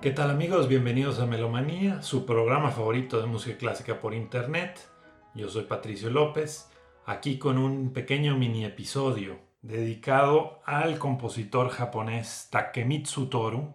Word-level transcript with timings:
¿Qué 0.00 0.12
tal 0.12 0.30
amigos? 0.30 0.68
Bienvenidos 0.68 1.18
a 1.18 1.26
Melomanía, 1.26 2.02
su 2.02 2.24
programa 2.24 2.70
favorito 2.70 3.20
de 3.20 3.26
música 3.26 3.58
clásica 3.58 3.98
por 3.98 4.14
internet. 4.14 4.78
Yo 5.34 5.48
soy 5.48 5.64
Patricio 5.64 6.08
López, 6.08 6.70
aquí 7.04 7.36
con 7.36 7.58
un 7.58 7.92
pequeño 7.92 8.36
mini 8.36 8.64
episodio 8.64 9.40
dedicado 9.60 10.60
al 10.64 11.00
compositor 11.00 11.70
japonés 11.70 12.46
Takemitsu 12.52 13.26
Toru 13.26 13.74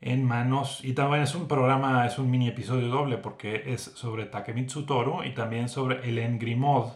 en 0.00 0.24
manos, 0.24 0.84
y 0.84 0.94
también 0.94 1.22
es 1.22 1.36
un 1.36 1.46
programa, 1.46 2.04
es 2.04 2.18
un 2.18 2.28
mini 2.28 2.48
episodio 2.48 2.88
doble 2.88 3.16
porque 3.16 3.72
es 3.72 3.80
sobre 3.82 4.26
Takemitsu 4.26 4.86
Toru 4.86 5.22
y 5.22 5.34
también 5.34 5.68
sobre 5.68 6.02
Hélène 6.02 6.40
Grimaud, 6.40 6.94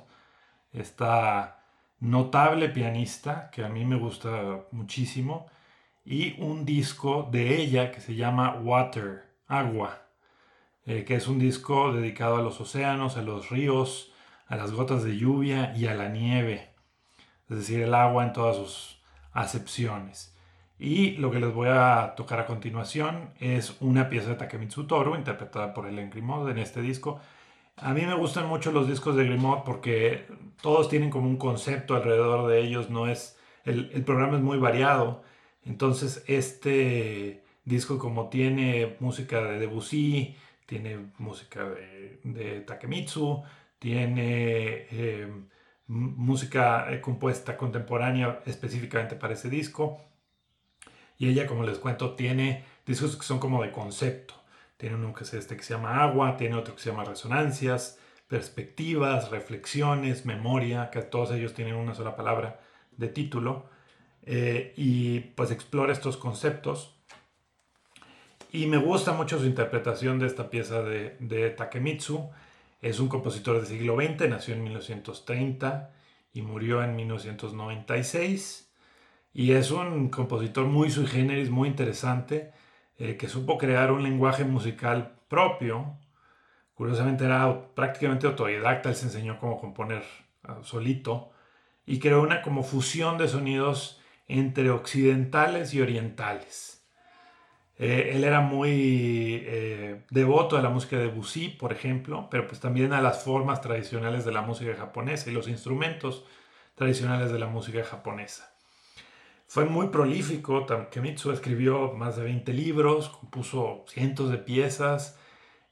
esta 0.73 1.63
notable 2.01 2.71
pianista 2.71 3.51
que 3.53 3.65
a 3.65 3.69
mí 3.69 3.85
me 3.85 3.95
gusta 3.95 4.65
muchísimo 4.73 5.47
y 6.05 6.41
un 6.41 6.65
disco 6.65 7.29
de 7.31 7.61
ella 7.61 7.93
que 7.93 8.01
se 8.01 8.15
llama 8.15 8.59
Water, 8.63 9.25
Agua, 9.47 10.03
eh, 10.85 11.05
que 11.05 11.15
es 11.15 11.29
un 11.29 11.39
disco 11.39 11.93
dedicado 11.93 12.37
a 12.37 12.43
los 12.43 12.61
océanos, 12.61 13.17
a 13.17 13.23
los 13.23 13.51
ríos, 13.51 14.13
a 14.47 14.57
las 14.57 14.73
gotas 14.73 15.05
de 15.05 15.17
lluvia 15.17 15.75
y 15.77 15.87
a 15.87 15.95
la 15.95 16.09
nieve, 16.09 16.71
es 17.49 17.57
decir, 17.57 17.81
el 17.83 17.95
agua 17.95 18.25
en 18.25 18.33
todas 18.33 18.57
sus 18.57 19.03
acepciones. 19.33 20.37
Y 20.79 21.13
lo 21.13 21.31
que 21.31 21.39
les 21.39 21.55
voy 21.55 21.69
a 21.71 22.15
tocar 22.17 22.41
a 22.41 22.47
continuación 22.47 23.31
es 23.39 23.77
una 23.81 24.09
pieza 24.09 24.31
de 24.31 24.35
Takemitsu 24.35 24.87
Toru, 24.87 25.15
interpretada 25.15 25.73
por 25.73 25.87
Helen 25.87 26.11
Grimaud 26.11 26.49
en 26.51 26.59
este 26.59 26.83
disco. 26.83 27.21
A 27.77 27.95
mí 27.95 28.03
me 28.03 28.15
gustan 28.15 28.49
mucho 28.49 28.73
los 28.73 28.89
discos 28.89 29.15
de 29.15 29.25
Grimaud 29.25 29.63
porque 29.65 30.27
todos 30.61 30.89
tienen 30.89 31.11
como 31.11 31.29
un 31.29 31.37
concepto 31.37 31.95
alrededor 31.95 32.49
de 32.49 32.61
ellos, 32.61 32.91
no 32.91 33.07
es, 33.07 33.39
el, 33.65 33.91
el 33.95 34.05
programa 34.05 34.37
es 34.39 34.43
muy 34.43 34.59
variado 34.59 35.23
entonces, 35.65 36.25
este 36.27 37.45
disco 37.65 37.99
como 37.99 38.29
tiene 38.29 38.97
música 39.01 39.41
de 39.43 39.59
Debussy, 39.59 40.37
tiene 40.67 41.13
música 41.19 41.65
de, 42.25 42.61
Takemitsu, 42.67 43.43
tiene 43.79 44.87
eh, 44.91 45.29
música 45.87 46.93
eh, 46.93 47.01
compuesta 47.01 47.57
contemporánea 47.57 48.41
específicamente 48.47 49.17
para 49.17 49.35
ese 49.35 49.49
disco. 49.51 50.01
Y 51.19 51.29
ella, 51.29 51.47
como 51.47 51.63
les 51.63 51.79
cuento, 51.79 52.15
tiene 52.15 52.65
discos 52.87 53.17
que 53.17 53.23
son 53.23 53.39
como 53.39 53.63
de 53.63 53.71
concepto. 53.71 54.35
Tiene 54.77 54.97
uno 54.97 55.15
que 55.15 55.25
es 55.25 55.35
este 55.35 55.57
que 55.57 55.63
se 55.63 55.75
llama 55.75 56.03
Agua, 56.03 56.37
tiene 56.37 56.57
otro 56.57 56.75
que 56.75 56.81
se 56.81 56.91
llama 56.91 57.05
Resonancias, 57.05 58.01
Perspectivas, 58.27 59.31
Reflexiones, 59.31 60.27
Memoria, 60.27 60.91
que 60.91 61.03
todos 61.03 61.31
ellos 61.33 61.55
tienen 61.55 61.77
una 61.77 61.95
sola 61.95 62.17
palabra 62.17 62.61
de 62.97 63.09
título. 63.09 63.69
Eh, 64.25 64.73
y 64.77 65.21
pues 65.21 65.51
explora 65.51 65.93
estos 65.93 66.17
conceptos. 66.17 66.95
Y 68.53 68.67
me 68.67 68.77
gusta 68.77 69.13
mucho 69.13 69.39
su 69.39 69.47
interpretación 69.47 70.19
de 70.19 70.27
esta 70.27 70.51
pieza 70.51 70.83
de, 70.83 71.17
de 71.21 71.51
Takemitsu. 71.51 72.31
Es 72.81 73.01
un 73.01 73.09
compositor 73.09 73.57
del 73.57 73.67
siglo 73.67 73.97
XX, 73.97 74.29
nació 74.29 74.55
en 74.55 74.65
1930 74.65 75.91
y 76.35 76.43
murió 76.43 76.83
en 76.83 76.97
1996. 76.97 78.73
Y 79.35 79.53
es 79.53 79.71
un 79.71 80.11
compositor 80.11 80.67
muy 80.67 80.91
sui 80.91 81.07
generis, 81.07 81.49
muy 81.51 81.69
interesante, 81.69 82.53
eh, 82.99 83.17
que 83.17 83.29
supo 83.29 83.57
crear 83.57 83.91
un 83.91 84.03
lenguaje 84.03 84.45
musical 84.45 85.15
propio. 85.29 85.97
Curiosamente 86.75 87.25
era 87.25 87.75
prácticamente 87.75 88.27
autodidacta, 88.27 88.91
él 88.91 88.97
se 88.97 89.07
enseñó 89.07 89.39
cómo 89.39 89.59
componer 89.59 90.03
ah, 90.45 90.59
solito 90.63 91.31
y 91.87 91.99
creó 91.99 92.23
una 92.23 92.43
como 92.43 92.63
fusión 92.63 93.19
de 93.19 93.29
sonidos 93.29 94.02
entre 94.39 94.71
occidentales 94.71 95.75
y 95.75 95.81
orientales. 95.81 96.83
Eh, 97.79 98.13
él 98.15 98.25
era 98.25 98.41
muy 98.41 99.43
eh, 99.45 100.05
devoto 100.11 100.57
a 100.57 100.63
la 100.63 100.69
música 100.69 100.97
de 100.97 101.05
Debussy, 101.05 101.49
por 101.49 101.73
ejemplo, 101.73 102.29
pero 102.31 102.47
pues 102.47 102.61
también 102.61 102.93
a 102.93 103.01
las 103.01 103.25
formas 103.25 103.61
tradicionales 103.61 104.25
de 104.25 104.33
la 104.33 104.43
música 104.43 104.75
japonesa 104.75 105.31
y 105.31 105.33
los 105.33 105.49
instrumentos 105.49 106.25
tradicionales 106.75 107.33
de 107.33 107.39
la 107.39 107.47
música 107.47 107.83
japonesa. 107.83 108.55
Fue 109.47 109.67
muy 109.67 109.89
prolífico, 109.89 110.65
Takemitsu 110.65 111.31
escribió 111.33 111.93
más 111.93 112.17
de 112.17 112.23
20 112.23 112.53
libros, 112.53 113.11
compuso 113.11 113.85
cientos 113.89 114.31
de 114.31 114.39
piezas 114.39 115.19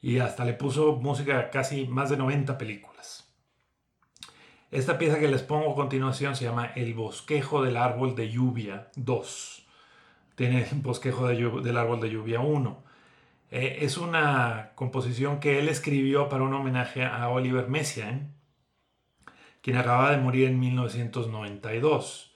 y 0.02 0.18
hasta 0.18 0.44
le 0.44 0.54
puso 0.54 0.96
música 0.96 1.38
a 1.38 1.50
casi 1.50 1.86
más 1.86 2.10
de 2.10 2.16
90 2.16 2.58
películas. 2.58 3.29
Esta 4.70 4.98
pieza 4.98 5.18
que 5.18 5.26
les 5.26 5.42
pongo 5.42 5.72
a 5.72 5.74
continuación 5.74 6.36
se 6.36 6.44
llama 6.44 6.66
El 6.76 6.94
bosquejo 6.94 7.60
del 7.62 7.76
árbol 7.76 8.14
de 8.14 8.30
lluvia 8.30 8.88
2. 8.94 9.66
Tiene 10.36 10.64
bosquejo 10.74 11.26
del 11.26 11.76
árbol 11.76 12.00
de 12.00 12.10
lluvia 12.10 12.38
1. 12.38 12.84
Eh, 13.50 13.78
es 13.80 13.98
una 13.98 14.70
composición 14.76 15.40
que 15.40 15.58
él 15.58 15.68
escribió 15.68 16.28
para 16.28 16.44
un 16.44 16.54
homenaje 16.54 17.04
a 17.04 17.28
Oliver 17.30 17.68
Messiaen, 17.68 18.32
quien 19.60 19.76
acababa 19.76 20.12
de 20.12 20.18
morir 20.18 20.46
en 20.48 20.60
1992. 20.60 22.32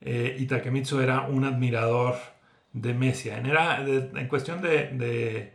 Eh, 0.00 0.36
y 0.38 0.46
Takemitsu 0.46 1.00
era 1.00 1.22
un 1.22 1.44
admirador 1.44 2.14
de 2.72 2.94
Messiaen. 2.94 3.46
Era 3.46 3.84
en 3.84 4.28
cuestión 4.28 4.62
de 4.62 5.54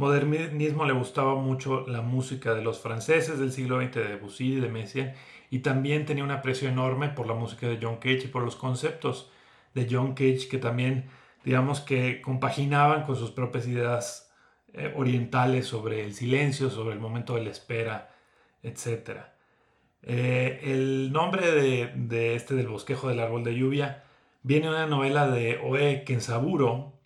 modernismo 0.00 0.86
le 0.86 0.94
gustaba 0.94 1.34
mucho 1.34 1.86
la 1.86 2.00
música 2.00 2.54
de 2.54 2.62
los 2.62 2.80
franceses 2.80 3.38
del 3.38 3.52
siglo 3.52 3.80
XX, 3.80 3.96
de 3.96 4.08
Debussy, 4.08 4.56
de 4.58 4.70
Messiaen, 4.70 5.12
y 5.50 5.58
también 5.58 6.06
tenía 6.06 6.24
un 6.24 6.30
aprecio 6.30 6.70
enorme 6.70 7.10
por 7.10 7.26
la 7.26 7.34
música 7.34 7.68
de 7.68 7.78
John 7.80 7.96
Cage 7.96 8.22
y 8.24 8.28
por 8.28 8.42
los 8.42 8.56
conceptos 8.56 9.30
de 9.74 9.86
John 9.90 10.14
Cage 10.14 10.48
que 10.50 10.56
también, 10.56 11.10
digamos 11.44 11.80
que 11.80 12.22
compaginaban 12.22 13.02
con 13.02 13.14
sus 13.14 13.30
propias 13.30 13.68
ideas 13.68 14.32
eh, 14.72 14.92
orientales 14.96 15.66
sobre 15.66 16.02
el 16.02 16.14
silencio, 16.14 16.70
sobre 16.70 16.94
el 16.94 17.00
momento 17.00 17.34
de 17.34 17.44
la 17.44 17.50
espera, 17.50 18.10
etc. 18.62 19.20
Eh, 20.02 20.60
el 20.64 21.12
nombre 21.12 21.52
de, 21.52 21.92
de, 21.94 22.36
este 22.36 22.54
del 22.54 22.68
bosquejo 22.68 23.08
del 23.08 23.20
árbol 23.20 23.44
de 23.44 23.54
lluvia 23.54 24.04
viene 24.42 24.68
de 24.68 24.72
una 24.72 24.86
novela 24.86 25.28
de 25.28 25.58
Oe 25.62 26.04
Kensaburo, 26.04 26.99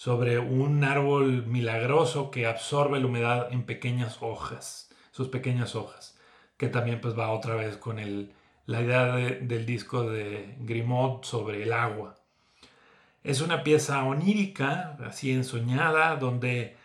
sobre 0.00 0.38
un 0.38 0.82
árbol 0.82 1.44
milagroso 1.44 2.30
que 2.30 2.46
absorbe 2.46 2.98
la 3.00 3.06
humedad 3.06 3.52
en 3.52 3.64
pequeñas 3.64 4.16
hojas, 4.22 4.88
sus 5.10 5.28
pequeñas 5.28 5.74
hojas, 5.76 6.18
que 6.56 6.68
también 6.68 7.02
pues 7.02 7.18
va 7.18 7.30
otra 7.30 7.54
vez 7.54 7.76
con 7.76 7.98
el, 7.98 8.32
la 8.64 8.80
idea 8.80 9.14
del 9.14 9.66
disco 9.66 10.04
de 10.04 10.56
Grimaud 10.60 11.22
sobre 11.24 11.64
el 11.64 11.74
agua. 11.74 12.14
Es 13.24 13.42
una 13.42 13.62
pieza 13.62 14.02
onírica, 14.04 14.96
así 15.04 15.32
ensoñada, 15.32 16.16
donde 16.16 16.78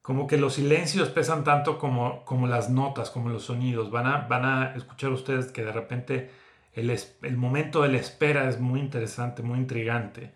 como 0.00 0.26
que 0.26 0.38
los 0.38 0.54
silencios 0.54 1.10
pesan 1.10 1.44
tanto 1.44 1.78
como, 1.78 2.24
como 2.24 2.46
las 2.46 2.70
notas, 2.70 3.10
como 3.10 3.28
los 3.28 3.42
sonidos. 3.42 3.90
Van 3.90 4.06
a, 4.06 4.26
van 4.26 4.46
a 4.46 4.74
escuchar 4.74 5.10
ustedes 5.10 5.52
que 5.52 5.66
de 5.66 5.72
repente 5.72 6.30
el, 6.72 6.88
el 6.88 7.36
momento 7.36 7.82
de 7.82 7.90
la 7.90 7.98
espera 7.98 8.48
es 8.48 8.58
muy 8.58 8.80
interesante, 8.80 9.42
muy 9.42 9.58
intrigante 9.58 10.32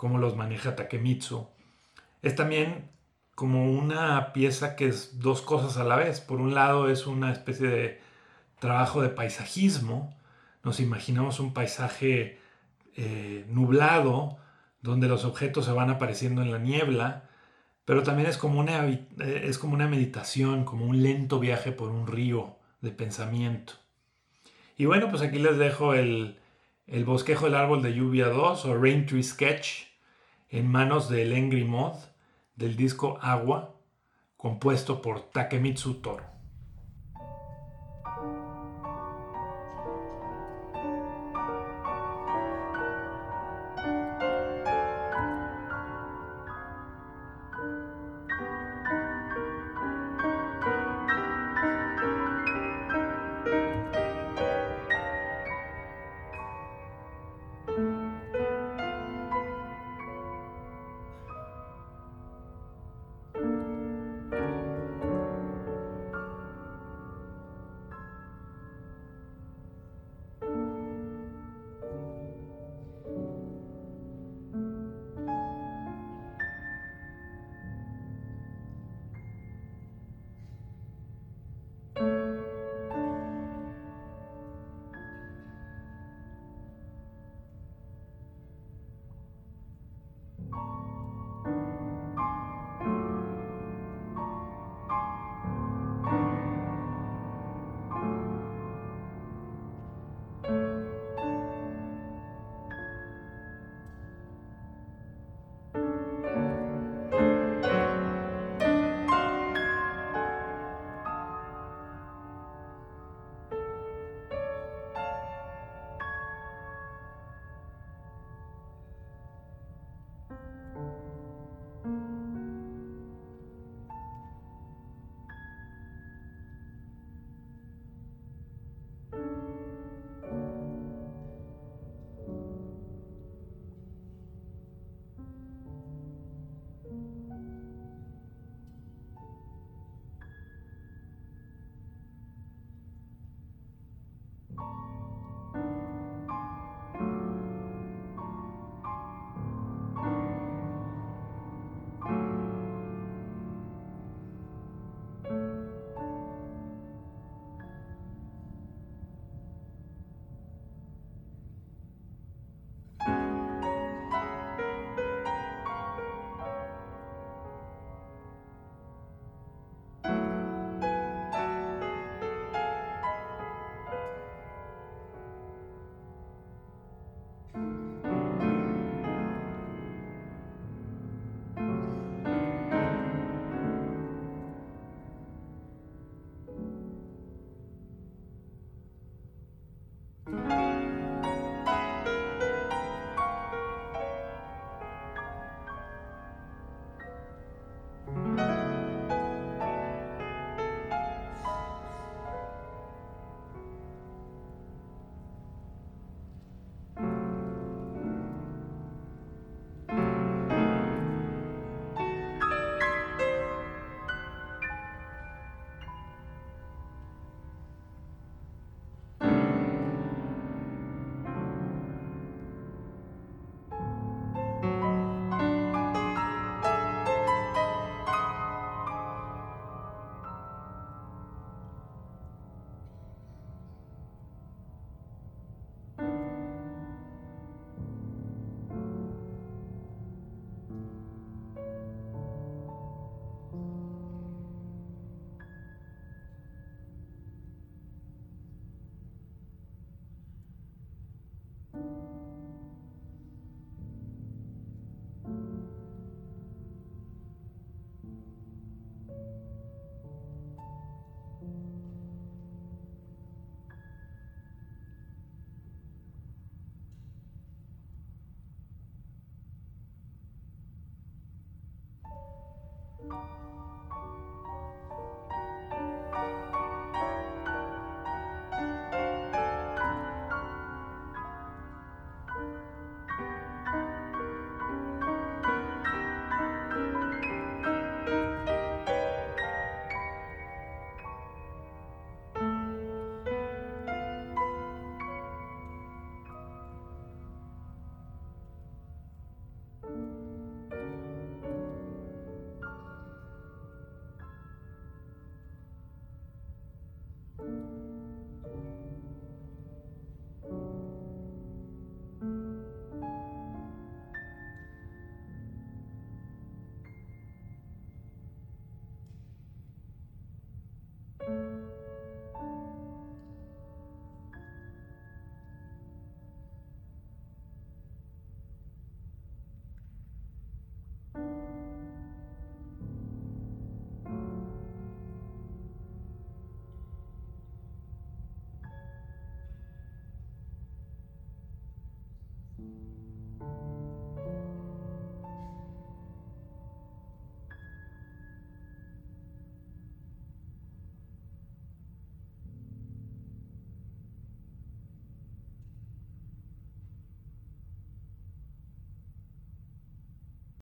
cómo 0.00 0.16
los 0.16 0.34
maneja 0.34 0.76
Takemitsu. 0.76 1.46
Es 2.22 2.34
también 2.34 2.90
como 3.34 3.70
una 3.70 4.32
pieza 4.32 4.74
que 4.74 4.86
es 4.86 5.20
dos 5.20 5.42
cosas 5.42 5.76
a 5.76 5.84
la 5.84 5.96
vez. 5.96 6.22
Por 6.22 6.40
un 6.40 6.54
lado 6.54 6.88
es 6.88 7.06
una 7.06 7.30
especie 7.30 7.68
de 7.68 8.00
trabajo 8.60 9.02
de 9.02 9.10
paisajismo. 9.10 10.16
Nos 10.64 10.80
imaginamos 10.80 11.38
un 11.38 11.52
paisaje 11.52 12.38
eh, 12.96 13.44
nublado 13.50 14.38
donde 14.80 15.06
los 15.06 15.26
objetos 15.26 15.66
se 15.66 15.72
van 15.72 15.90
apareciendo 15.90 16.40
en 16.40 16.50
la 16.50 16.58
niebla, 16.58 17.28
pero 17.84 18.02
también 18.02 18.26
es 18.26 18.38
como, 18.38 18.58
una, 18.58 18.88
eh, 18.88 19.06
es 19.18 19.58
como 19.58 19.74
una 19.74 19.86
meditación, 19.86 20.64
como 20.64 20.86
un 20.86 21.02
lento 21.02 21.40
viaje 21.40 21.72
por 21.72 21.90
un 21.90 22.06
río 22.06 22.56
de 22.80 22.90
pensamiento. 22.90 23.74
Y 24.78 24.86
bueno, 24.86 25.10
pues 25.10 25.20
aquí 25.20 25.38
les 25.38 25.58
dejo 25.58 25.92
el, 25.92 26.38
el 26.86 27.04
bosquejo 27.04 27.44
del 27.44 27.56
árbol 27.56 27.82
de 27.82 27.92
lluvia 27.92 28.28
2 28.28 28.64
o 28.64 28.78
Rain 28.78 29.04
Tree 29.04 29.22
Sketch 29.22 29.89
en 30.50 30.68
manos 30.68 31.08
de 31.08 31.24
Lengri 31.24 31.64
Mod 31.64 31.94
del 32.56 32.76
disco 32.76 33.18
Agua, 33.22 33.76
compuesto 34.36 35.00
por 35.00 35.30
Takemitsu 35.30 35.94
Toro. 35.94 36.29